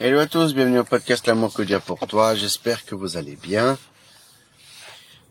[0.00, 2.36] Hello à tous, bienvenue au podcast L'amour que Dieu a pour toi.
[2.36, 3.76] J'espère que vous allez bien.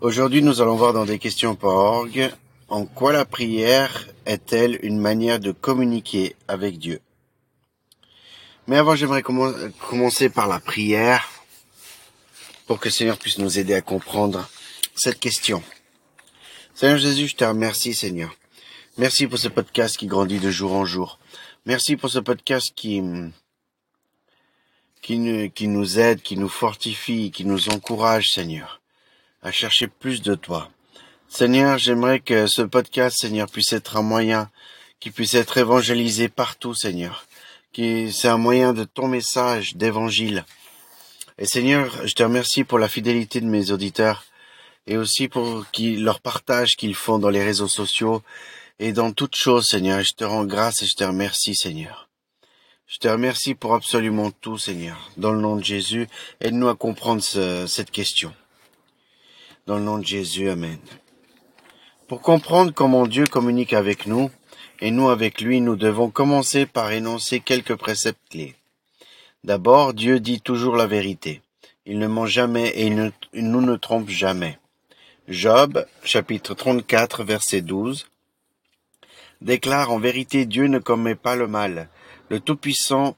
[0.01, 2.29] Aujourd'hui, nous allons voir dans des questions par orgue
[2.67, 6.99] en quoi la prière est-elle une manière de communiquer avec Dieu.
[8.67, 11.29] Mais avant, j'aimerais commencer par la prière
[12.65, 14.49] pour que le Seigneur puisse nous aider à comprendre
[14.95, 15.63] cette question.
[16.75, 18.35] Seigneur Jésus, je te remercie, Seigneur.
[18.97, 21.19] Merci pour ce podcast qui grandit de jour en jour.
[21.65, 23.01] Merci pour ce podcast qui,
[25.01, 28.81] qui, nous aide, qui nous fortifie, qui nous encourage, Seigneur,
[29.41, 30.69] à chercher plus de toi.
[31.29, 34.49] Seigneur, j'aimerais que ce podcast, Seigneur, puisse être un moyen
[34.99, 37.25] qui puisse être évangélisé partout, Seigneur.
[37.73, 40.45] Qui, c'est un moyen de ton message d'évangile.
[41.37, 44.25] Et Seigneur, je te remercie pour la fidélité de mes auditeurs
[44.87, 48.23] et aussi pour leur partage qu'ils font dans les réseaux sociaux
[48.79, 50.01] et dans toutes choses, Seigneur.
[50.01, 52.06] Je te rends grâce et je te remercie, Seigneur.
[52.89, 55.11] Je te remercie pour absolument tout, Seigneur.
[55.17, 56.07] Dans le nom de Jésus,
[56.39, 58.33] aide-nous à comprendre cette question.
[59.65, 60.79] Dans le nom de Jésus, Amen.
[62.07, 64.31] Pour comprendre comment Dieu communique avec nous,
[64.79, 68.55] et nous avec lui, nous devons commencer par énoncer quelques préceptes clés.
[69.43, 71.41] D'abord, Dieu dit toujours la vérité.
[71.85, 74.59] Il ne ment jamais et il, nous ne trompe jamais.
[75.27, 78.07] Job, chapitre 34, verset 12,
[79.41, 81.89] déclare en vérité Dieu ne commet pas le mal
[82.29, 83.15] le Tout-Puissant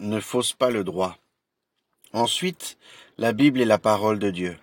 [0.00, 1.16] ne fausse pas le droit.
[2.12, 2.78] Ensuite,
[3.18, 4.56] la Bible est la parole de Dieu.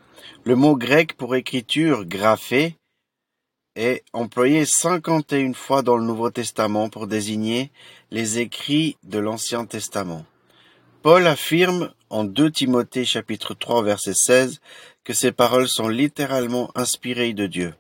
[0.43, 2.77] Le mot grec pour écriture, graphé,
[3.75, 7.71] est employé cinquante et une fois dans le Nouveau Testament pour désigner
[8.11, 10.25] les écrits de l'Ancien Testament.
[11.01, 14.61] Paul affirme en 2 Timothée chapitre 3 verset 16
[15.03, 17.73] que ces paroles sont littéralement inspirées de Dieu.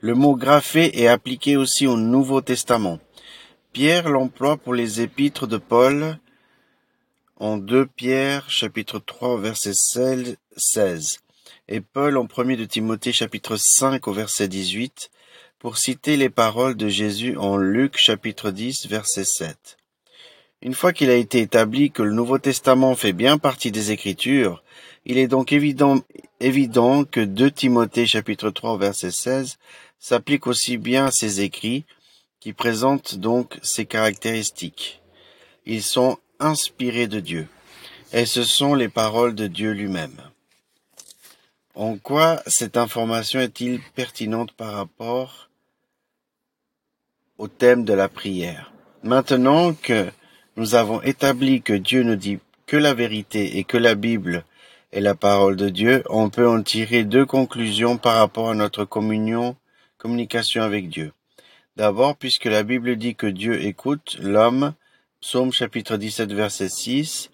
[0.00, 2.98] Le mot graphé est appliqué aussi au Nouveau Testament.
[3.74, 6.16] Pierre l'emploie pour les épîtres de Paul
[7.38, 11.18] en 2 Pierre chapitre 3 verset 16
[11.66, 15.10] et Paul en 1 de Timothée chapitre 5 au verset 18
[15.58, 19.76] pour citer les paroles de Jésus en Luc chapitre 10 verset 7.
[20.62, 24.62] Une fois qu'il a été établi que le Nouveau Testament fait bien partie des Écritures,
[25.04, 26.00] il est donc évident,
[26.38, 29.58] évident que 2 Timothée chapitre 3 verset 16
[29.98, 31.84] s'applique aussi bien à ces écrits
[32.44, 35.00] qui présentent donc ces caractéristiques.
[35.64, 37.48] Ils sont inspirés de Dieu,
[38.12, 40.20] et ce sont les paroles de Dieu lui-même.
[41.74, 45.48] En quoi cette information est-il pertinente par rapport
[47.38, 48.74] au thème de la prière?
[49.02, 50.10] Maintenant que
[50.56, 54.44] nous avons établi que Dieu ne dit que la vérité et que la Bible
[54.92, 58.84] est la parole de Dieu, on peut en tirer deux conclusions par rapport à notre
[58.84, 59.56] communion,
[59.96, 61.14] communication avec Dieu.
[61.76, 64.74] D'abord, puisque la Bible dit que Dieu écoute l'homme,
[65.20, 67.30] Psaume chapitre 17 verset 6,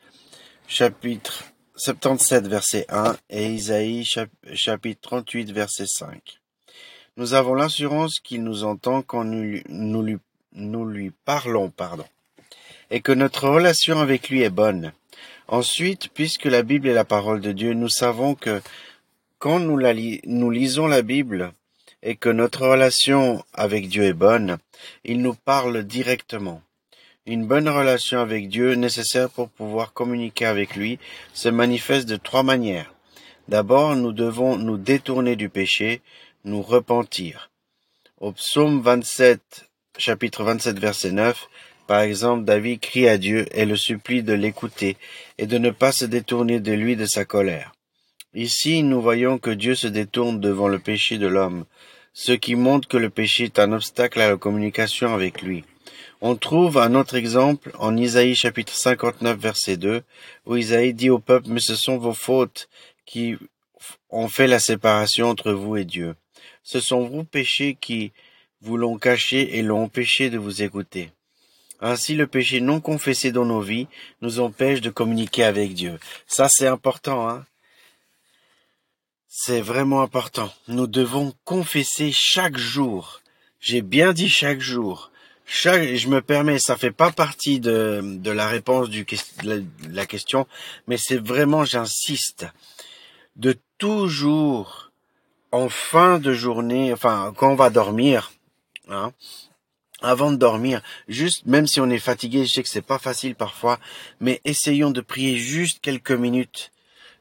[0.66, 1.44] chapitre
[1.76, 4.06] 77 verset 1 et Isaïe
[4.54, 6.40] chapitre 38 verset 5.
[7.18, 12.06] Nous avons l'assurance qu'il nous entend quand nous, lui parlons, pardon,
[12.90, 14.92] et que notre relation avec lui est bonne.
[15.48, 18.62] Ensuite, puisque la Bible est la parole de Dieu, nous savons que
[19.38, 19.92] quand nous, la
[20.24, 21.52] nous lisons la Bible,
[22.02, 24.58] et que notre relation avec Dieu est bonne,
[25.04, 26.62] il nous parle directement.
[27.26, 30.98] Une bonne relation avec Dieu nécessaire pour pouvoir communiquer avec lui
[31.34, 32.92] se manifeste de trois manières.
[33.48, 36.00] D'abord, nous devons nous détourner du péché,
[36.44, 37.50] nous repentir.
[38.18, 39.68] Au psaume 27,
[39.98, 41.48] chapitre 27, verset 9,
[41.86, 44.96] par exemple, David crie à Dieu et le supplie de l'écouter
[45.38, 47.72] et de ne pas se détourner de lui de sa colère.
[48.32, 51.64] Ici, nous voyons que Dieu se détourne devant le péché de l'homme,
[52.12, 55.64] ce qui montre que le péché est un obstacle à la communication avec lui.
[56.20, 60.02] On trouve un autre exemple en Isaïe chapitre 59 verset 2,
[60.46, 62.68] où Isaïe dit au peuple, mais ce sont vos fautes
[63.06, 63.36] qui
[64.10, 66.14] ont fait la séparation entre vous et Dieu.
[66.62, 68.12] Ce sont vos péchés qui
[68.60, 71.10] vous l'ont caché et l'ont empêché de vous écouter.
[71.80, 73.88] Ainsi, le péché non confessé dans nos vies
[74.20, 75.98] nous empêche de communiquer avec Dieu.
[76.26, 77.46] Ça, c'est important, hein.
[79.32, 80.52] C'est vraiment important.
[80.66, 83.20] Nous devons confesser chaque jour.
[83.60, 85.12] J'ai bien dit chaque jour.
[85.46, 89.06] Chaque, je me permets, ça fait pas partie de, de la réponse du,
[89.44, 90.48] de la question,
[90.88, 92.46] mais c'est vraiment, j'insiste,
[93.36, 94.90] de toujours,
[95.52, 98.32] en fin de journée, enfin, quand on va dormir,
[98.88, 99.12] hein,
[100.02, 103.36] avant de dormir, juste, même si on est fatigué, je sais que c'est pas facile
[103.36, 103.78] parfois,
[104.18, 106.72] mais essayons de prier juste quelques minutes,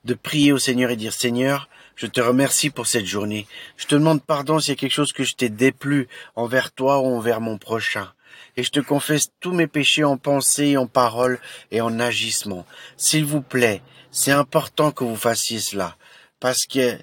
[0.05, 3.45] de prier au Seigneur et dire Seigneur, je te remercie pour cette journée.
[3.75, 6.07] Je te demande pardon s'il y a quelque chose que je t'ai déplu
[6.37, 8.07] envers toi ou envers mon prochain.
[8.55, 11.39] et je te confesse tous mes péchés en pensée, en parole
[11.71, 12.65] et en agissement.
[12.95, 13.81] S'il vous plaît,
[14.11, 15.97] c'est important que vous fassiez cela,
[16.39, 16.97] parce que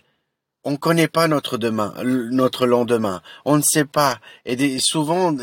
[0.64, 3.20] on ne connaît pas notre demain, notre lendemain.
[3.44, 4.19] On ne sait pas.
[4.46, 5.37] Et souvent,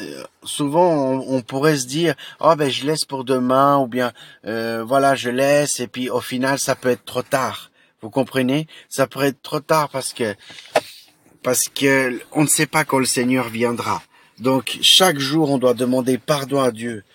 [0.44, 4.12] souvent, on, pourrait se dire, oh ben je laisse pour demain, ou bien
[4.46, 7.72] euh, voilà, je laisse, et puis au final, ça peut être trop tard.
[8.04, 8.68] Vous comprenez?
[8.90, 10.36] Ça pourrait être trop tard parce que
[11.42, 14.04] parce que on ne sait pas quand le Seigneur viendra.
[14.40, 17.06] Donc chaque jour, on doit demander pardon à Dieu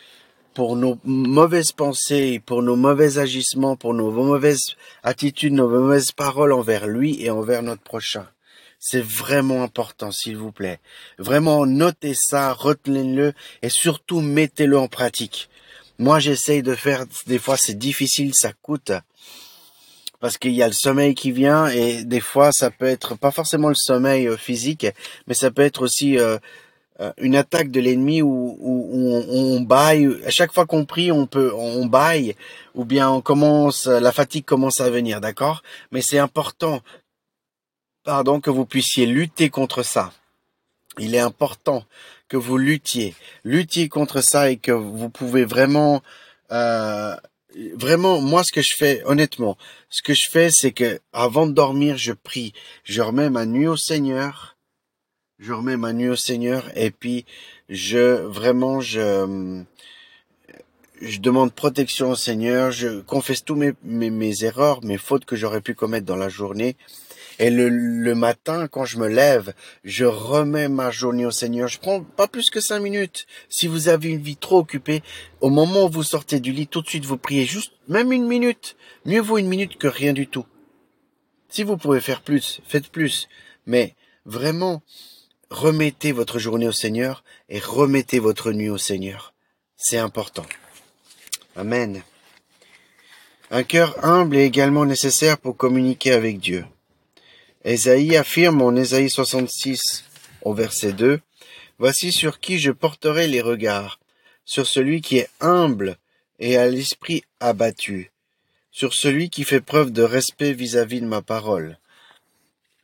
[0.55, 6.55] pour nos mauvaises pensées, pour nos mauvais agissements, pour nos mauvaises attitudes, nos mauvaises paroles
[6.55, 8.27] envers lui et envers notre prochain.
[8.81, 10.81] C'est vraiment important, s'il vous plaît.
[11.19, 15.51] Vraiment, notez ça, retenez-le et surtout mettez-le en pratique.
[15.99, 18.93] Moi, j'essaye de faire, des fois c'est difficile, ça coûte,
[20.21, 23.31] parce qu'il y a le sommeil qui vient et des fois ça peut être pas
[23.31, 24.87] forcément le sommeil euh, physique,
[25.27, 26.39] mais ça peut être aussi euh,
[27.01, 30.09] euh, une attaque de l'ennemi où, on, on, baille.
[30.27, 32.35] À chaque fois qu'on prie, on peut, on baille,
[32.75, 35.63] ou bien on commence, la fatigue commence à venir, d'accord?
[35.93, 36.81] Mais c'est important,
[38.03, 40.13] pardon, que vous puissiez lutter contre ça.
[40.99, 41.85] Il est important
[42.29, 43.15] que vous luttiez,
[43.45, 46.03] luttiez contre ça et que vous pouvez vraiment,
[46.51, 47.15] euh,
[47.75, 49.57] vraiment, moi, ce que je fais, honnêtement,
[49.91, 52.53] ce que je fais, c'est que avant de dormir, je prie,
[52.85, 54.57] je remets ma nuit au Seigneur.
[55.39, 57.25] Je remets ma nuit au Seigneur et puis
[57.69, 59.63] je vraiment je
[61.01, 65.37] je demande protection au Seigneur, je confesse tous mes, mes, mes erreurs, mes fautes que
[65.37, 66.77] j'aurais pu commettre dans la journée.
[67.39, 69.55] Et le, matin, quand je me lève,
[69.85, 71.69] je remets ma journée au Seigneur.
[71.69, 73.27] Je prends pas plus que cinq minutes.
[73.49, 75.03] Si vous avez une vie trop occupée,
[75.41, 78.27] au moment où vous sortez du lit, tout de suite vous priez juste, même une
[78.27, 78.77] minute.
[79.05, 80.47] Mieux vaut une minute que rien du tout.
[81.49, 83.29] Si vous pouvez faire plus, faites plus.
[83.67, 83.95] Mais
[84.25, 84.83] vraiment,
[85.49, 89.33] remettez votre journée au Seigneur et remettez votre nuit au Seigneur.
[89.77, 90.47] C'est important.
[91.55, 92.03] Amen.
[93.53, 96.65] Un cœur humble est également nécessaire pour communiquer avec Dieu.
[97.65, 100.05] Ésaïe affirme en Ésaïe 66
[100.43, 101.21] au verset 2,
[101.79, 104.01] Voici sur qui je porterai les regards,
[104.45, 105.97] sur celui qui est humble
[106.41, 108.11] et à l'esprit abattu,
[108.73, 111.79] sur celui qui fait preuve de respect vis-à-vis -vis de ma parole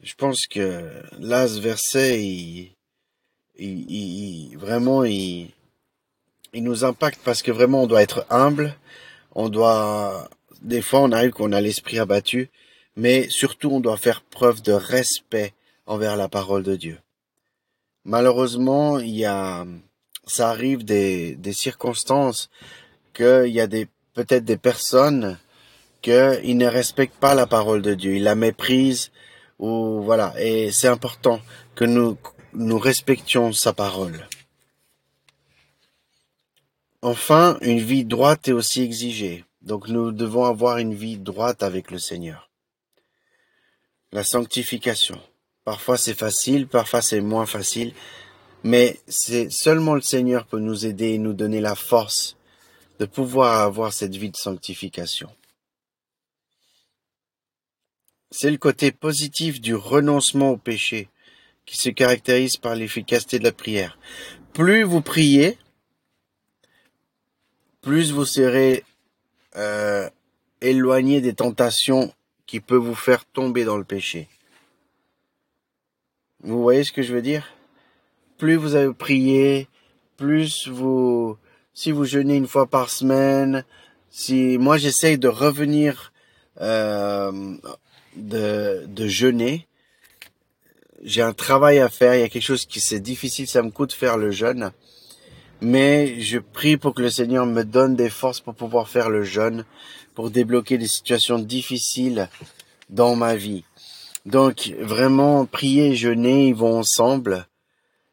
[0.05, 2.23] je pense que là, ce verset,
[3.59, 5.50] il, vraiment, il,
[6.53, 8.76] nous impacte parce que vraiment, on doit être humble.
[9.35, 10.29] On doit,
[10.61, 12.50] des fois, on qu'on a l'esprit abattu,
[12.96, 15.52] mais surtout, on doit faire preuve de respect
[15.87, 16.99] envers la parole de Dieu.
[18.05, 19.67] Malheureusement, il y a,
[20.26, 22.50] ça arrive des, des circonstances
[23.14, 25.38] qu'il y a des, peut-être des personnes
[26.02, 28.17] qu'ils ne respectent pas la parole de Dieu.
[28.17, 29.11] Ils la méprisent,
[29.58, 30.35] ou voilà.
[30.38, 31.40] Et c'est important
[31.75, 32.19] que nous,
[32.52, 34.29] nous respections sa parole.
[37.02, 39.44] Enfin, une vie droite est aussi exigée.
[39.62, 42.50] Donc nous devons avoir une vie droite avec le Seigneur.
[44.14, 45.20] La sanctification.
[45.64, 47.93] Parfois c'est facile, parfois c'est moins facile,
[48.62, 52.37] mais c'est seulement le Seigneur peut nous aider et nous donner la force
[53.00, 55.28] de pouvoir avoir cette vie de sanctification.
[58.31, 61.08] C'est le côté positif du renoncement au péché
[61.66, 63.99] qui se caractérise par l'efficacité de la prière.
[64.52, 65.58] Plus vous priez,
[67.81, 68.84] plus vous serez
[69.56, 70.08] euh,
[70.61, 72.14] éloigné des tentations
[72.46, 74.28] qui peuvent vous faire tomber dans le péché.
[76.42, 77.54] Vous voyez ce que je veux dire?
[78.38, 79.68] Plus vous avez prié,
[80.16, 81.38] plus vous,
[81.72, 83.64] si vous jeûnez une fois par semaine,
[84.10, 86.12] si moi j'essaye de revenir
[86.60, 87.56] euh,
[88.16, 89.66] de, de jeûner.
[91.02, 92.14] J'ai un travail à faire.
[92.14, 93.46] Il y a quelque chose qui c'est difficile.
[93.46, 94.72] Ça me coûte faire le jeûne.
[95.60, 99.22] Mais je prie pour que le Seigneur me donne des forces pour pouvoir faire le
[99.22, 99.64] jeûne,
[100.14, 102.28] pour débloquer des situations difficiles
[102.88, 103.64] dans ma vie.
[104.26, 107.47] Donc vraiment, prier et jeûner, ils vont ensemble.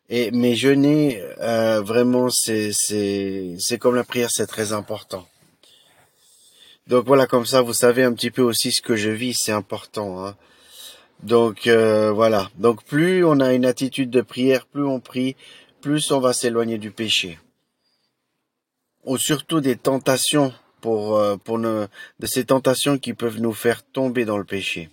[0.09, 5.25] Et mais jeûner, euh, vraiment, c'est c'est c'est comme la prière, c'est très important.
[6.87, 9.53] Donc voilà, comme ça, vous savez un petit peu aussi ce que je vis, c'est
[9.53, 10.25] important.
[10.25, 10.35] Hein.
[11.23, 12.49] Donc euh, voilà.
[12.55, 15.37] Donc plus on a une attitude de prière, plus on prie,
[15.79, 17.39] plus on va s'éloigner du péché.
[19.05, 21.87] Ou surtout des tentations pour euh, pour de
[22.25, 24.89] ces tentations qui peuvent nous faire tomber dans le péché.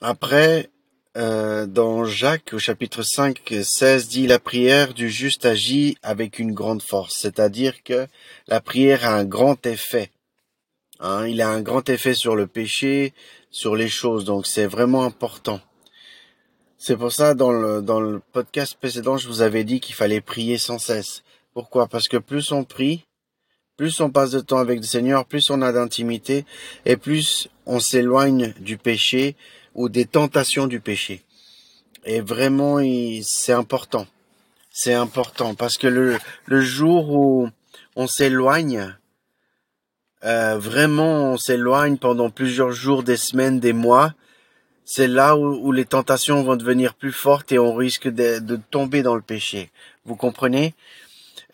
[0.00, 0.70] Après,
[1.16, 6.52] euh, dans Jacques au chapitre 5, 16 dit la prière du juste agit avec une
[6.52, 8.06] grande force, c'est-à-dire que
[8.46, 10.10] la prière a un grand effet.
[11.00, 13.12] Hein, il a un grand effet sur le péché,
[13.50, 15.60] sur les choses, donc c'est vraiment important.
[16.78, 20.22] C'est pour ça, dans le, dans le podcast précédent, je vous avais dit qu'il fallait
[20.22, 21.22] prier sans cesse.
[21.60, 21.88] Pourquoi?
[21.88, 23.04] Parce que plus on prie,
[23.76, 26.46] plus on passe de temps avec le Seigneur, plus on a d'intimité,
[26.86, 29.36] et plus on s'éloigne du péché
[29.74, 31.22] ou des tentations du péché.
[32.06, 32.78] Et vraiment,
[33.22, 34.06] c'est important.
[34.72, 37.50] C'est important parce que le, jour où
[37.94, 38.96] on s'éloigne,
[40.24, 44.14] euh, vraiment on s'éloigne pendant plusieurs jours, des semaines, des mois,
[44.86, 49.14] c'est là où, les tentations vont devenir plus fortes et on risque de tomber dans
[49.14, 49.68] le péché.
[50.06, 50.74] Vous comprenez?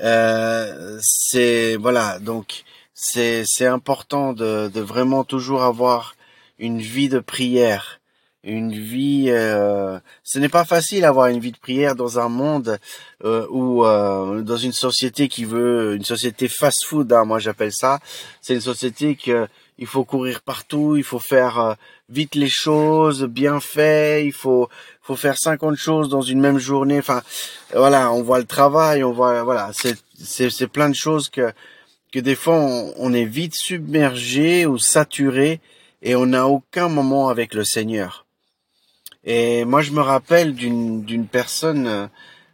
[0.03, 6.15] Euh, C'est voilà, donc c'est c'est important de, de vraiment toujours avoir
[6.59, 8.01] une vie de prière
[8.47, 9.27] une vie.
[9.29, 12.79] Euh, ce n'est pas facile d'avoir une vie de prière dans un monde
[13.25, 17.13] euh, euh, dans une société qui veut une société fast-food.
[17.13, 17.99] Hein, moi, j'appelle ça.
[18.41, 19.49] C'est une société que
[19.79, 21.75] il faut courir partout, il faut faire euh,
[22.09, 24.71] vite les choses, bien fait, il faut
[25.07, 26.99] faut faire 50 choses dans une même journée.
[26.99, 27.23] Enfin,
[27.73, 31.53] voilà, on voit le travail, on voit voilà, c'est c'est c'est plein de choses que
[32.13, 35.61] que des fois on, on est vite submergé ou saturé
[36.03, 38.27] et on n'a aucun moment avec le Seigneur.
[39.25, 42.07] Et moi, je me rappelle d'une d'une personne euh,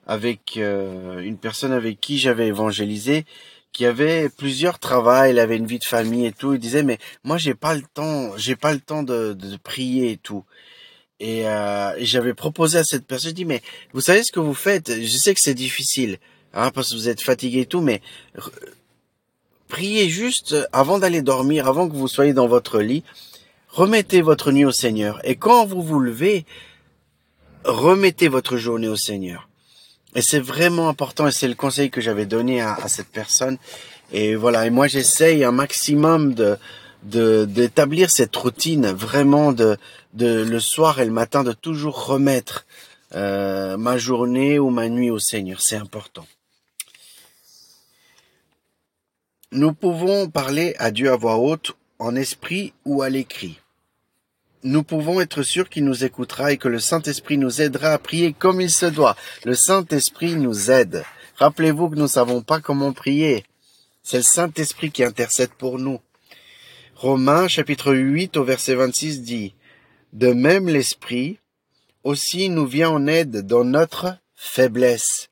[0.07, 3.25] avec euh, une personne avec qui j'avais évangélisé,
[3.73, 6.53] qui avait plusieurs travaux, elle avait une vie de famille et tout.
[6.53, 10.13] Il disait mais moi j'ai pas le temps, j'ai pas le temps de, de prier
[10.13, 10.45] et tout.
[11.23, 13.63] Et, euh, j'avais proposé à cette personne, je dis mais
[13.95, 14.93] vous savez ce que vous faites?
[14.93, 16.19] Je sais que c'est difficile,
[16.53, 18.03] hein, parce que vous êtes fatigué et tout, mais
[19.69, 23.05] priez juste avant d'aller dormir, avant que vous soyez dans votre lit
[23.73, 25.21] remettez votre nuit au Seigneur.
[25.25, 26.45] Et quand vous vous levez,
[27.65, 29.49] remettez votre journée au Seigneur.
[30.15, 33.57] Et c'est vraiment important et c'est le conseil que j'avais donné à, cette personne.
[34.13, 36.59] Et voilà, et moi j'essaye un maximum de
[37.03, 39.77] d'établir cette routine vraiment de,
[40.15, 42.65] de le soir et le matin de toujours remettre
[43.15, 45.61] euh, ma journée ou ma nuit au Seigneur.
[45.61, 46.27] C'est important.
[49.51, 53.59] Nous pouvons parler à Dieu à voix haute, en esprit ou à l'écrit
[54.65, 58.33] nous pouvons être sûrs qu'il nous écoutera et que le Saint-Esprit nous aidera à prier
[58.33, 59.17] comme il se doit.
[59.45, 61.05] Le Saint-Esprit nous aide.
[61.37, 63.45] Rappelez-vous que nous ne savons pas comment prier.
[64.03, 66.01] C'est le Saint-Esprit qui intercède pour nous.
[67.03, 69.55] Romains chapitre 8 au verset 26 dit,
[70.13, 71.41] De même l'Esprit
[72.05, 75.29] aussi nous vient en aide dans notre faiblesse.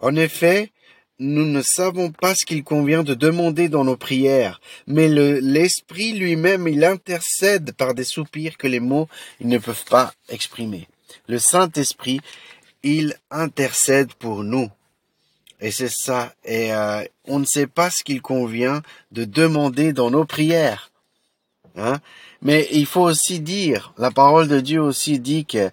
[0.00, 0.72] En effet,
[1.20, 6.66] nous ne savons pas ce qu'il convient de demander dans nos prières, mais l'Esprit lui-même,
[6.66, 9.06] il intercède par des soupirs que les mots
[9.40, 10.88] ne peuvent pas exprimer.
[11.28, 12.18] Le Saint-Esprit,
[12.82, 14.68] il intercède pour nous.
[15.62, 16.34] Et c'est ça.
[16.44, 20.90] Et euh, on ne sait pas ce qu'il convient de demander dans nos prières.
[21.76, 22.00] Hein?
[22.42, 25.70] Mais il faut aussi dire, la parole de Dieu aussi dit que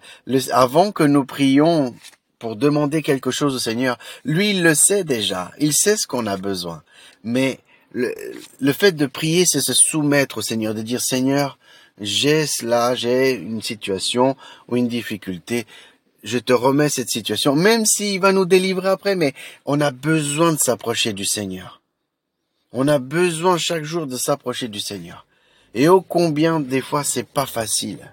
[0.51, 1.93] avant que nous prions
[2.39, 3.99] pour demander quelque chose au Seigneur.
[4.23, 5.51] Lui, il le sait déjà.
[5.59, 6.83] Il sait ce qu'on a besoin.
[7.23, 7.59] Mais
[7.91, 8.15] le,
[8.59, 11.59] le fait de prier, c'est se soumettre au Seigneur, de dire Seigneur,
[11.99, 14.37] j'ai cela, j'ai une situation
[14.69, 15.65] ou une difficulté.
[16.23, 19.33] Je te remets cette situation, même s'il va nous délivrer après, mais
[19.65, 21.81] on a besoin de s'approcher du Seigneur.
[22.71, 25.25] On a besoin chaque jour de s'approcher du Seigneur.
[25.73, 28.11] Et ô combien des fois c'est pas facile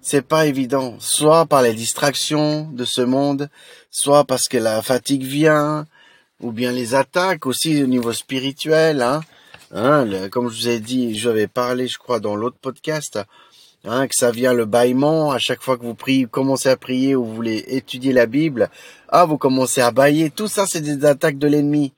[0.00, 3.50] c'est pas évident, soit par les distractions de ce monde,
[3.90, 5.86] soit parce que la fatigue vient,
[6.40, 9.02] ou bien les attaques aussi au niveau spirituel.
[9.02, 9.20] Hein.
[9.70, 13.18] Hein, comme je vous ai dit, j'avais parlé, je crois, dans l'autre podcast,
[13.88, 17.16] hein, que ça vient le bâillement à chaque fois que vous priez, commencez à prier
[17.16, 18.70] ou vous voulez étudier la Bible.
[19.08, 20.30] Ah, vous commencez à bailler.
[20.30, 21.92] Tout ça, c'est des attaques de l'ennemi.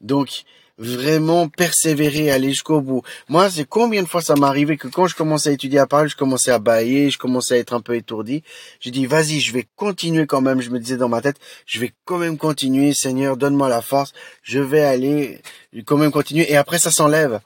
[0.00, 0.44] Donc,
[0.80, 3.02] vraiment persévérer, aller jusqu'au bout.
[3.28, 5.86] Moi, c'est combien de fois ça m'est arrivé que quand je commençais à étudier la
[5.86, 8.42] parole, je commençais à bailler, je commençais à être un peu étourdi.
[8.80, 10.60] J'ai dit, vas-y, je vais continuer quand même.
[10.62, 12.94] Je me disais dans ma tête, je vais quand même continuer.
[12.94, 14.12] Seigneur, donne-moi la force.
[14.42, 15.42] Je vais aller
[15.84, 16.50] quand même continuer.
[16.50, 17.40] Et après, ça s'enlève.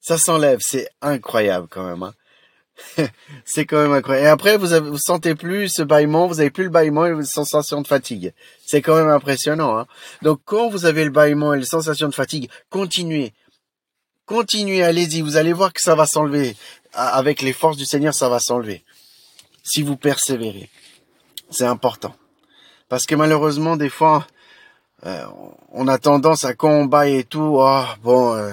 [0.00, 0.60] Ça s'enlève.
[0.62, 2.02] C'est incroyable quand même.
[2.02, 2.14] Hein.
[3.44, 4.26] c'est quand même incroyable.
[4.26, 7.10] Et après, vous, avez, vous sentez plus ce bâillement, vous avez plus le bâillement et
[7.10, 8.32] une sensation de fatigue.
[8.66, 9.78] C'est quand même impressionnant.
[9.78, 9.86] Hein
[10.22, 13.32] Donc, quand vous avez le bâillement et les sensations de fatigue, continuez.
[14.26, 15.22] Continuez, allez-y.
[15.22, 16.56] Vous allez voir que ça va s'enlever.
[16.92, 18.84] Avec les forces du Seigneur, ça va s'enlever.
[19.62, 20.70] Si vous persévérez.
[21.50, 22.14] C'est important.
[22.88, 24.26] Parce que malheureusement, des fois,
[25.06, 25.24] euh,
[25.72, 27.56] on a tendance à combattre et tout.
[27.58, 28.52] Oh, bon, euh,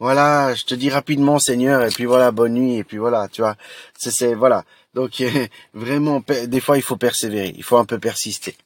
[0.00, 3.42] voilà, je te dis rapidement Seigneur, et puis voilà, bonne nuit, et puis voilà, tu
[3.42, 3.56] vois,
[3.98, 4.64] c'est, voilà.
[4.94, 5.22] Donc
[5.74, 8.56] vraiment, des fois il faut persévérer, il faut un peu persister.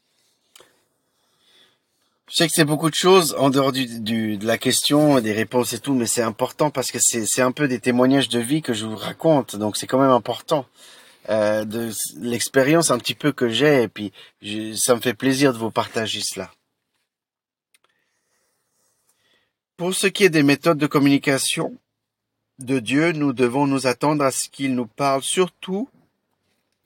[2.30, 5.74] Je sais que c'est beaucoup de choses en dehors du, de la question, des réponses
[5.74, 8.62] et tout, mais c'est important parce que c'est, c'est un peu des témoignages de vie
[8.62, 10.66] que je vous raconte, donc c'est quand même important.
[11.30, 14.12] euh, de l'expérience un petit peu que j'ai, et puis
[14.76, 16.50] ça me fait plaisir de vous partager cela.
[19.76, 21.76] Pour ce qui est des méthodes de communication
[22.60, 25.88] de Dieu, nous devons nous attendre à ce qu'il nous parle surtout,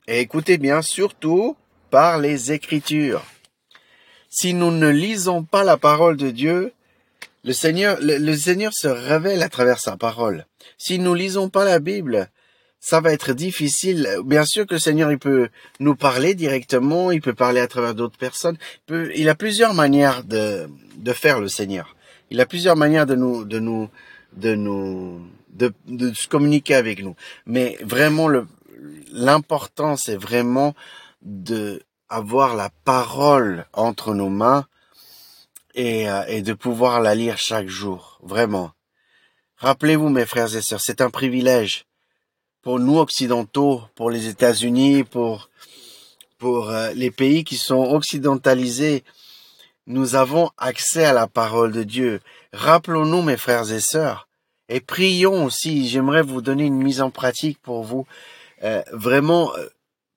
[0.07, 1.55] et écoutez bien, surtout
[1.91, 3.23] par les Écritures.
[4.31, 6.73] Si nous ne lisons pas la parole de Dieu,
[7.43, 10.47] le Seigneur, se révèle à travers sa parole.
[10.79, 12.27] Si nous lisons pas la Bible,
[12.79, 14.09] ça va être difficile.
[14.25, 17.93] Bien sûr que le Seigneur, il peut nous parler directement, il peut parler à travers
[17.93, 18.57] d'autres personnes.
[18.89, 20.67] Il a plusieurs manières de,
[20.97, 21.95] de faire le Seigneur.
[22.29, 23.89] Il a plusieurs manières de nous, de nous,
[24.33, 25.73] de nous, de,
[26.13, 27.15] se communiquer avec nous.
[27.45, 28.29] Mais vraiment,
[29.11, 30.75] l'important, c'est vraiment
[31.21, 34.65] de avoir la parole entre nos mains
[35.75, 38.71] et, euh, et de pouvoir la lire chaque jour, vraiment.
[39.57, 41.85] Rappelez-vous, mes frères et sœurs, c'est un privilège
[42.63, 45.49] pour nous occidentaux, pour les États-Unis, pour
[46.39, 49.03] pour euh, les pays qui sont occidentalisés.
[49.89, 52.21] Nous avons accès à la parole de Dieu.
[52.53, 54.29] Rappelons-nous, mes frères et sœurs,
[54.69, 55.89] et prions aussi.
[55.89, 58.07] J'aimerais vous donner une mise en pratique pour vous.
[58.63, 59.51] Euh, vraiment,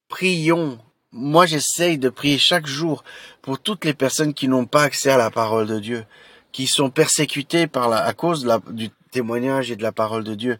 [0.08, 0.78] prions
[1.12, 3.04] moi j'essaye de prier chaque jour
[3.42, 6.04] pour toutes les personnes qui n'ont pas accès à la parole de Dieu,
[6.52, 10.58] qui sont persécutées par la, à cause du témoignage et de la parole de Dieu.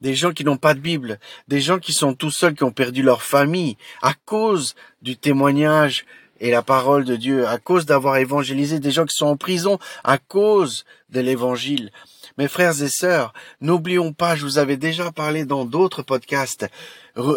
[0.00, 2.70] Des gens qui n'ont pas de Bible, des gens qui sont tout seuls, qui ont
[2.70, 6.06] perdu leur famille à cause du témoignage
[6.40, 9.78] et la parole de Dieu, à cause d'avoir évangélisé des gens qui sont en prison
[10.04, 11.90] à cause de l'évangile.
[12.36, 16.66] Mes frères et sœurs, n'oublions pas, je vous avais déjà parlé dans d'autres podcasts,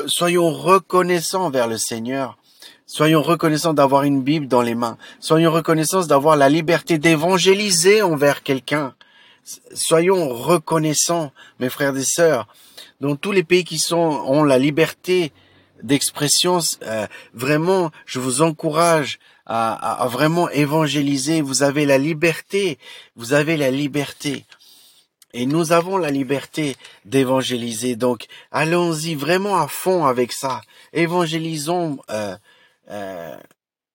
[0.05, 2.38] soyons reconnaissants vers le Seigneur
[2.93, 4.98] Soyons reconnaissants d'avoir une Bible dans les mains.
[5.22, 8.93] Soyons reconnaissants d'avoir la liberté d'évangéliser envers quelqu'un.
[9.74, 11.31] Soyons reconnaissants,
[11.62, 12.50] mes frères et sœurs.
[13.00, 15.31] Dans tous les pays qui sont, ont la liberté
[15.84, 21.42] d'expression, euh, vraiment, je vous encourage à, à, vraiment évangéliser.
[21.42, 22.78] Vous avez la liberté.
[23.16, 24.46] Vous avez la liberté.
[25.34, 27.96] Et nous avons la liberté d'évangéliser.
[27.96, 30.62] Donc, allons-y vraiment à fond avec ça.
[30.94, 32.36] Évangélisons euh,
[32.89, 33.38] euh,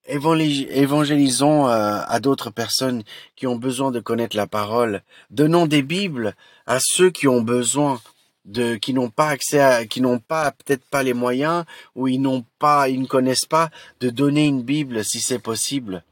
[0.09, 3.03] évangélisons euh, à d'autres personnes
[3.35, 5.03] qui ont besoin de connaître la parole.
[5.31, 6.35] Donnons des Bibles
[6.67, 8.01] à ceux qui ont besoin
[8.47, 12.21] de, qui n'ont pas accès à, qui n'ont pas, peut-être pas les moyens, ou ils
[12.21, 16.03] n'ont pas, ils ne connaissent pas, de donner une Bible si c'est possible.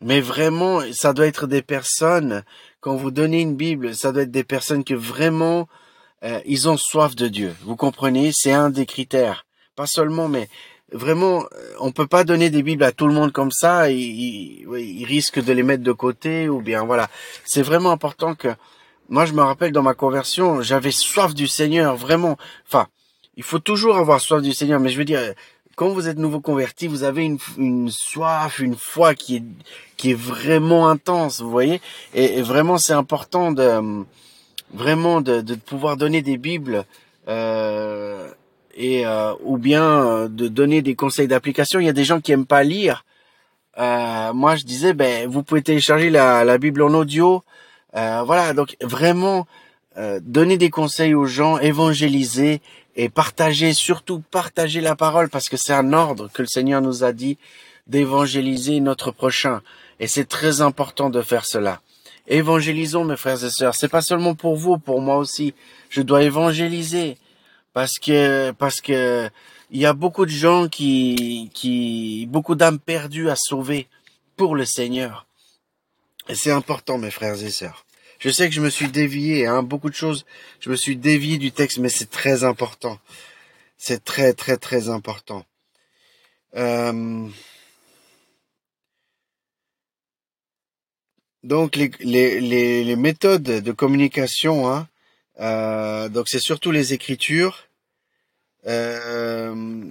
[0.00, 2.44] Mais vraiment, ça doit être des personnes,
[2.80, 5.68] quand vous donnez une Bible, ça doit être des personnes que vraiment,
[6.22, 7.54] euh, ils ont soif de Dieu.
[7.62, 8.30] Vous comprenez?
[8.32, 9.46] C'est un des critères.
[9.74, 10.48] Pas seulement, mais
[10.92, 13.90] vraiment, euh, on peut pas donner des bibles à tout le monde comme ça.
[13.90, 17.08] Ils, ils, risquent de les mettre de côté ou bien voilà.
[17.44, 18.48] C'est vraiment important que
[19.08, 22.36] moi je me rappelle dans ma conversion, j'avais soif du Seigneur vraiment.
[22.66, 22.88] Enfin,
[23.36, 25.34] il faut toujours avoir soif du Seigneur, mais je veux dire,
[25.76, 29.44] quand vous êtes nouveau converti, vous avez une, une soif, une foi qui est
[29.96, 31.80] qui est vraiment intense, vous voyez?
[32.14, 34.04] Et, vraiment, c'est important de
[34.74, 36.84] vraiment de, de pouvoir donner des bibles.
[37.28, 38.28] Euh,
[38.78, 41.80] et euh, ou bien euh, de donner des conseils d'application.
[41.80, 43.04] Il y a des gens qui aiment pas lire.
[43.76, 47.42] Euh, moi, je disais, ben, vous pouvez télécharger la, la Bible en audio.
[48.24, 49.46] Voilà, donc vraiment
[50.20, 52.60] donner des conseils aux gens, évangéliser
[52.94, 57.04] et partager, surtout partager la parole parce que c'est un ordre que le Seigneur nous
[57.04, 57.38] a dit
[57.86, 59.62] d'évangéliser notre prochain.
[60.00, 61.80] Et c'est très important de faire cela.
[62.26, 63.74] Évangélisons, mes frères et sœurs.
[63.74, 65.54] C'est pas seulement pour vous, pour moi aussi.
[65.88, 67.16] Je dois évangéliser
[67.72, 69.30] parce que parce que
[69.70, 73.88] il y a beaucoup de gens qui qui beaucoup d'âmes perdues à sauver
[74.36, 75.26] pour le Seigneur.
[76.28, 77.86] Et c'est important, mes frères et sœurs.
[78.18, 80.26] Je sais que je me suis dévié, hein, beaucoup de choses,
[80.60, 82.98] je me suis dévié du texte, mais c'est très important.
[83.76, 85.44] C'est très très très important.
[86.56, 87.28] Euh,
[91.44, 94.88] donc les, les, les, les, méthodes de communication, hein,
[95.40, 97.68] euh, donc c'est surtout les écritures,
[98.66, 99.84] euh,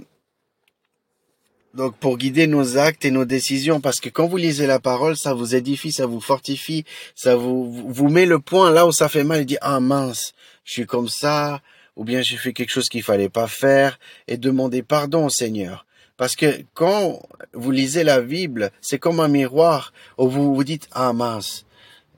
[1.77, 5.15] donc pour guider nos actes et nos décisions, parce que quand vous lisez la parole,
[5.15, 9.07] ça vous édifie, ça vous fortifie, ça vous vous met le point là où ça
[9.07, 10.33] fait mal et dit ah mince,
[10.65, 11.61] je suis comme ça,
[11.95, 15.85] ou bien j'ai fait quelque chose qu'il fallait pas faire, et demander pardon au Seigneur.
[16.17, 17.21] Parce que quand
[17.53, 21.67] vous lisez la Bible, c'est comme un miroir où vous vous dites ah mince,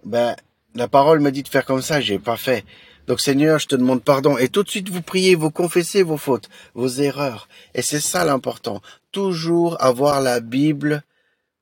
[0.05, 0.37] ben
[0.73, 2.63] la parole me dit de faire comme ça, j'ai pas fait.
[3.09, 4.37] Donc Seigneur, je te demande pardon.
[4.37, 7.49] Et tout de suite, vous priez, vous confessez vos fautes, vos erreurs.
[7.73, 8.83] Et c'est ça l'important.
[9.11, 11.01] Toujours avoir la Bible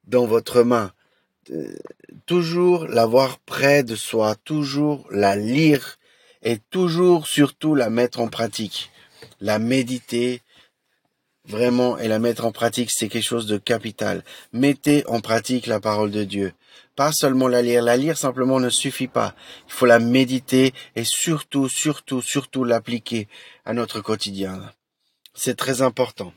[0.08, 0.92] dans votre main.
[1.52, 1.74] Euh,
[2.26, 4.36] toujours l'avoir près de soi.
[4.44, 6.00] Toujours la lire.
[6.44, 8.92] Et toujours, surtout, la mettre en pratique.
[9.40, 10.42] La méditer.
[11.48, 14.24] Vraiment et la mettre en pratique, c'est quelque chose de capital.
[14.54, 16.54] Mettez en pratique la parole de Dieu.
[16.96, 17.84] Pas seulement la lire.
[17.84, 19.36] La lire simplement ne suffit pas.
[19.68, 23.28] Il faut la méditer et surtout, surtout, surtout l'appliquer
[23.66, 24.62] à notre quotidien.
[25.34, 26.34] C'est très important.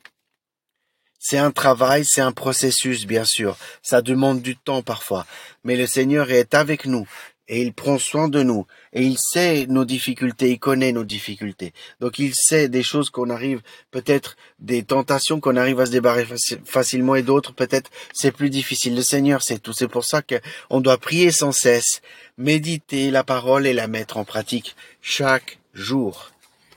[1.19, 3.59] C'est un travail, c'est un processus, bien sûr.
[3.83, 5.27] Ça demande du temps parfois.
[5.65, 7.07] Mais le Seigneur est avec nous
[7.51, 11.75] et il prend soin de nous et il sait nos difficultés, il connaît nos difficultés.
[11.99, 13.61] Donc il sait des choses qu'on arrive,
[13.91, 18.95] peut-être des tentations qu'on arrive à se débarrasser facilement et d'autres peut-être c'est plus difficile.
[18.95, 19.73] Le Seigneur sait tout.
[19.73, 22.03] C'est pour ça qu'on doit prier sans cesse,
[22.39, 26.31] méditer la parole et la mettre en pratique chaque jour.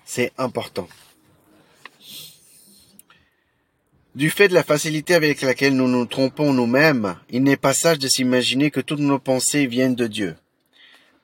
[0.05, 0.89] C'est important.
[4.15, 7.99] Du fait de la facilité avec laquelle nous nous trompons nous-mêmes, il n'est pas sage
[7.99, 10.35] de s'imaginer que toutes nos pensées viennent de Dieu.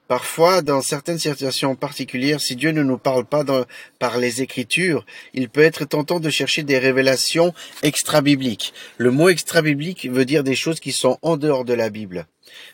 [0.09, 3.45] Parfois, dans certaines situations particulières, si Dieu ne nous parle pas
[3.99, 8.73] par les Écritures, il peut être tentant de chercher des révélations extra-bibliques.
[8.97, 12.25] Le mot extra-biblique veut dire des choses qui sont en dehors de la Bible.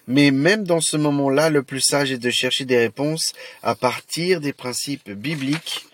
[0.08, 4.40] Mais même dans ce moment-là, le plus sage est de chercher des réponses à partir
[4.40, 5.88] des principes bibliques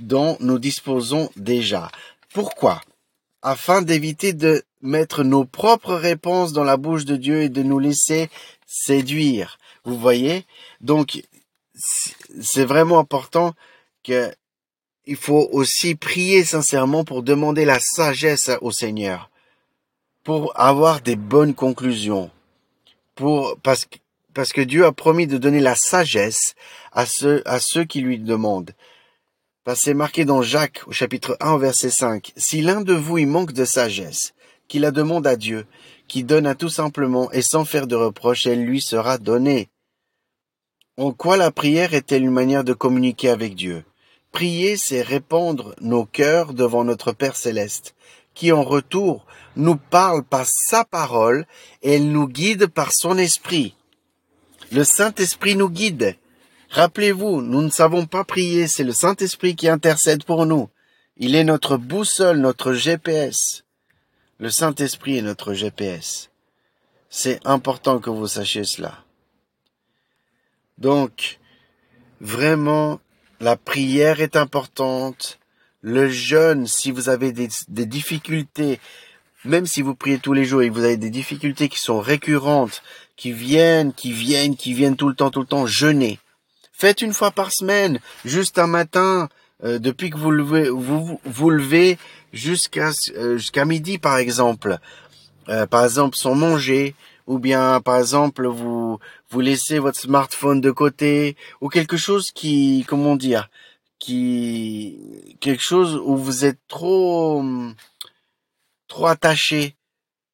[0.00, 1.92] dont nous disposons déjà.
[2.34, 2.80] Pourquoi?
[3.42, 7.78] Afin d'éviter de mettre nos propres réponses dans la bouche de Dieu et de nous
[7.78, 8.28] laisser
[8.66, 9.59] séduire.
[9.84, 10.44] Vous voyez
[10.80, 11.22] Donc,
[11.74, 13.54] c'est vraiment important
[14.04, 14.32] que
[15.06, 19.30] il faut aussi prier sincèrement pour demander la sagesse au Seigneur,
[20.22, 22.30] pour avoir des bonnes conclusions,
[23.62, 23.86] parce
[24.52, 26.54] que Dieu a promis de donner la sagesse
[26.92, 28.72] à ceux à ceux qui lui demandent.
[29.74, 32.32] C'est marqué dans Jacques au chapitre 1 verset 5.
[32.36, 34.34] Si l'un de vous y manque de sagesse,
[34.68, 35.66] qu'il la demande à Dieu,
[36.10, 39.68] qui donne à tout simplement et sans faire de reproche, elle lui sera donnée.
[40.96, 43.84] En quoi la prière est-elle une manière de communiquer avec Dieu?
[44.32, 47.94] Prier, c'est répandre nos cœurs devant notre Père céleste,
[48.34, 51.46] qui en retour nous parle par sa parole
[51.80, 53.76] et elle nous guide par son esprit.
[54.72, 56.16] Le Saint-Esprit nous guide.
[56.70, 60.70] Rappelez-vous, nous ne savons pas prier, c'est le Saint-Esprit qui intercède pour nous.
[61.16, 63.62] Il est notre boussole, notre GPS.
[64.40, 66.30] Le Saint-Esprit est notre GPS.
[67.10, 69.04] C'est important que vous sachiez cela.
[70.78, 71.38] Donc,
[72.22, 73.00] vraiment,
[73.40, 75.38] la prière est importante.
[75.82, 78.80] Le jeûne, si vous avez des, difficultés,
[79.44, 82.82] même si vous priez tous les jours et vous avez des difficultés qui sont récurrentes,
[83.16, 86.18] qui viennent, qui viennent, qui viennent tout le temps, tout le temps, jeûnez.
[86.72, 89.28] Faites une fois par semaine, juste un matin,
[89.64, 91.98] euh, depuis que vous levez, vous, vous levez
[92.32, 94.78] jusqu'à euh, jusqu'à midi par exemple.
[95.48, 96.94] Euh, par exemple sans manger
[97.26, 98.98] ou bien par exemple vous
[99.30, 103.50] vous laissez votre smartphone de côté ou quelque chose qui comment dire
[103.98, 107.42] qui quelque chose où vous êtes trop
[108.86, 109.74] trop attaché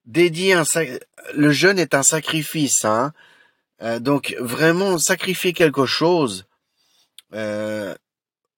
[0.04, 0.64] dédié un
[1.34, 3.12] le jeûne est un sacrifice hein
[3.80, 6.46] euh, donc vraiment sacrifier quelque chose
[7.32, 7.94] euh,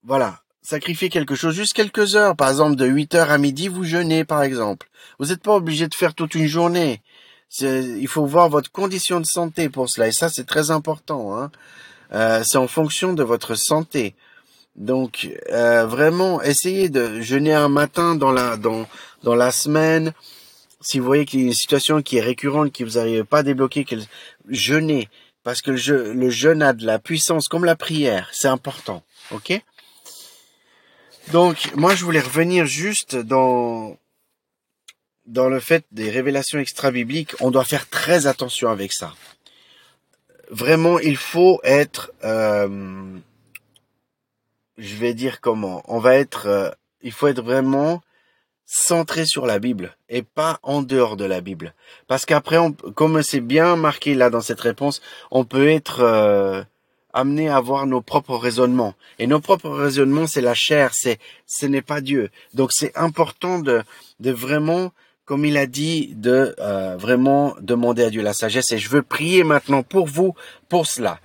[0.02, 3.84] voilà sacrifier quelque chose, juste quelques heures, par exemple de 8 heures à midi, vous
[3.84, 4.90] jeûnez par exemple.
[5.18, 7.00] Vous n'êtes pas obligé de faire toute une journée.
[7.62, 11.34] Il faut voir votre condition de santé pour cela, et ça c'est très important.
[11.34, 11.50] Hein.
[12.12, 14.14] Euh, c'est en fonction de votre santé.
[14.76, 18.86] Donc euh, vraiment, essayez de jeûner un matin dans la dans
[19.22, 20.12] dans la semaine.
[20.82, 23.38] Si vous voyez qu'il y a une situation qui est récurrente, qui vous n'arrivez pas
[23.38, 23.86] à débloquer,
[24.50, 25.08] jeûnez
[25.44, 28.28] parce que le, le jeûne a de la puissance comme la prière.
[28.32, 29.62] C'est important, ok?
[31.32, 33.96] Donc, moi, je voulais revenir juste dans
[35.26, 37.34] dans le fait des révélations extra-bibliques.
[37.40, 39.14] On doit faire très attention avec ça.
[40.50, 43.18] Vraiment, il faut être, euh,
[44.78, 45.82] je vais dire comment.
[45.86, 46.70] On va être, euh,
[47.02, 48.00] il faut être vraiment
[48.64, 51.74] centré sur la Bible et pas en dehors de la Bible.
[52.06, 52.58] Parce qu'après,
[52.94, 56.62] comme c'est bien marqué là dans cette réponse, on peut être euh,
[57.18, 58.94] amener à avoir nos propres raisonnements.
[59.18, 62.30] Et nos propres raisonnements, c'est la chair, c'est, ce n'est pas Dieu.
[62.54, 63.82] Donc c'est important de,
[64.20, 64.92] de vraiment,
[65.24, 68.72] comme il a dit, de euh, vraiment demander à Dieu la sagesse.
[68.72, 70.34] Et je veux prier maintenant pour vous,
[70.68, 71.20] pour cela.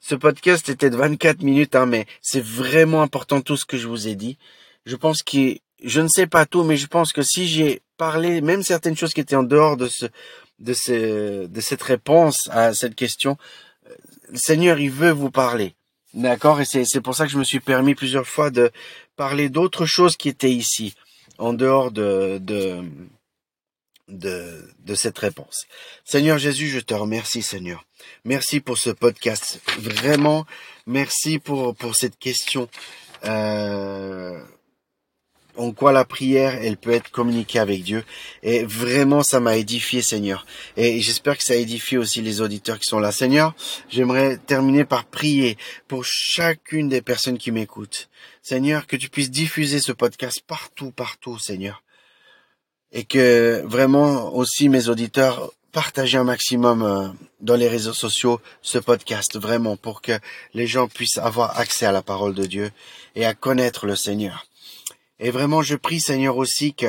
[0.00, 3.88] Ce podcast était de 24 minutes, hein, mais c'est vraiment important tout ce que je
[3.88, 4.36] vous ai dit.
[4.84, 8.42] Je pense que, je ne sais pas tout, mais je pense que si j'ai parlé,
[8.42, 10.06] même certaines choses qui étaient en dehors de ce,
[10.58, 13.38] de ce, de cette réponse à cette question,
[14.34, 15.74] Seigneur, il veut vous parler.
[16.14, 16.60] D'accord?
[16.60, 18.70] Et c'est pour ça que je me suis permis plusieurs fois de
[19.16, 20.94] parler d'autres choses qui étaient ici,
[21.38, 22.82] en dehors de, de,
[24.08, 25.66] de, de cette réponse.
[26.04, 27.84] Seigneur Jésus, je te remercie, Seigneur.
[28.24, 29.60] Merci pour ce podcast.
[29.78, 30.46] Vraiment,
[30.86, 32.68] merci pour, pour cette question.
[33.24, 34.40] Euh,
[35.56, 38.04] en quoi la prière, elle peut être communiquée avec Dieu.
[38.42, 40.46] Et vraiment, ça m'a édifié, Seigneur.
[40.76, 43.12] Et j'espère que ça édifie aussi les auditeurs qui sont là.
[43.12, 43.54] Seigneur,
[43.88, 45.56] j'aimerais terminer par prier
[45.88, 48.08] pour chacune des personnes qui m'écoutent.
[48.42, 51.82] Seigneur, que tu puisses diffuser ce podcast partout, partout, Seigneur.
[52.92, 57.08] Et que vraiment aussi mes auditeurs partagent un maximum euh,
[57.40, 60.12] dans les réseaux sociaux ce podcast, vraiment, pour que
[60.54, 62.70] les gens puissent avoir accès à la parole de Dieu
[63.16, 64.46] et à connaître le Seigneur.
[65.20, 66.86] Et vraiment, je prie, Seigneur, aussi que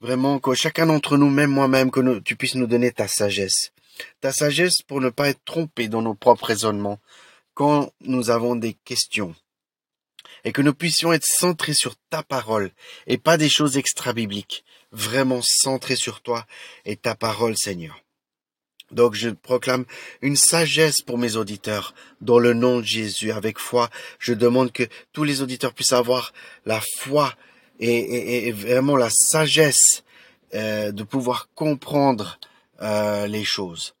[0.00, 3.72] vraiment que chacun d'entre nous, même moi-même, que tu puisses nous donner ta sagesse.
[4.20, 6.98] Ta sagesse pour ne pas être trompé dans nos propres raisonnements
[7.54, 9.34] quand nous avons des questions.
[10.44, 12.72] Et que nous puissions être centrés sur ta parole
[13.06, 14.64] et pas des choses extra-bibliques.
[14.90, 16.46] Vraiment centrés sur toi
[16.84, 18.02] et ta parole, Seigneur.
[18.90, 19.84] Donc je proclame
[20.20, 23.32] une sagesse pour mes auditeurs dans le nom de Jésus.
[23.32, 26.32] Avec foi, je demande que tous les auditeurs puissent avoir
[26.66, 27.34] la foi
[27.82, 30.04] et, vraiment la sagesse
[30.54, 32.38] euh, de pouvoir comprendre
[32.80, 33.94] euh, les choses.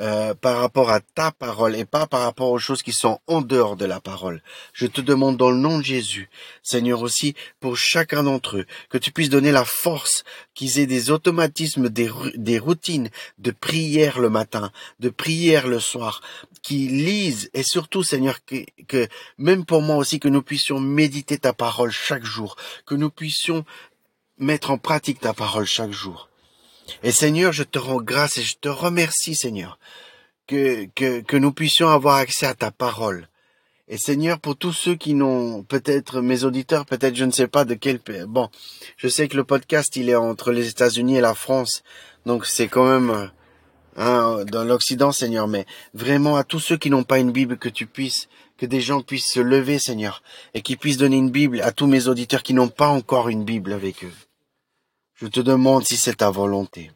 [0.00, 3.42] Euh, par rapport à ta parole et pas par rapport aux choses qui sont en
[3.42, 4.42] dehors de la parole.
[4.72, 6.28] Je te demande dans le nom de Jésus,
[6.64, 11.12] Seigneur aussi, pour chacun d'entre eux, que tu puisses donner la force, qu'ils aient des
[11.12, 16.22] automatismes, des, des routines de prière le matin, de prière le soir,
[16.60, 19.06] qui lisent et surtout, Seigneur, que, que
[19.38, 23.64] même pour moi aussi, que nous puissions méditer ta parole chaque jour, que nous puissions
[24.38, 26.28] mettre en pratique ta parole chaque jour.
[27.02, 29.78] Et Seigneur, je te rends grâce et je te remercie, Seigneur,
[30.46, 30.86] que,
[31.20, 33.28] que, nous puissions avoir accès à ta parole.
[33.88, 37.64] Et Seigneur, pour tous ceux qui n'ont peut-être mes auditeurs, peut-être je ne sais pas
[37.64, 38.24] de quel pays.
[38.26, 38.48] Bon,
[38.96, 41.82] je sais que le podcast il est entre les États-Unis et la France,
[42.24, 43.30] donc c'est quand même
[43.96, 45.48] hein, dans l'Occident, Seigneur.
[45.48, 48.80] Mais vraiment à tous ceux qui n'ont pas une Bible, que tu puisses, que des
[48.80, 50.22] gens puissent se lever, Seigneur,
[50.54, 53.44] et qui puissent donner une Bible à tous mes auditeurs qui n'ont pas encore une
[53.44, 54.12] Bible avec eux.
[55.24, 56.90] Je te demande si c'est ta volonté.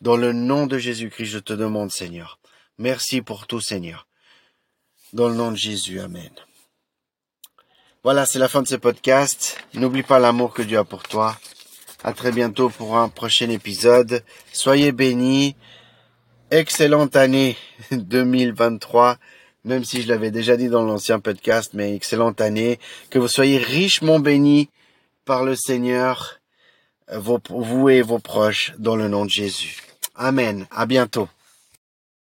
[0.00, 2.40] Dans le nom de Jésus-Christ, je te demande, Seigneur.
[2.78, 4.08] Merci pour tout, Seigneur.
[5.12, 6.32] Dans le nom de Jésus, Amen.
[8.02, 9.56] Voilà, c'est la fin de ce podcast.
[9.74, 11.38] N'oublie pas l'amour que Dieu a pour toi.
[12.02, 14.24] À très bientôt pour un prochain épisode.
[14.52, 15.54] Soyez bénis.
[16.50, 17.56] Excellente année
[17.92, 19.16] 2023.
[19.64, 22.80] Même si je l'avais déjà dit dans l'ancien podcast, mais excellente année.
[23.10, 24.70] Que vous soyez richement bénis
[25.24, 26.39] par le Seigneur
[27.12, 29.78] vous et vos proches dans le nom de Jésus.
[30.14, 30.66] Amen.
[30.70, 31.28] À bientôt.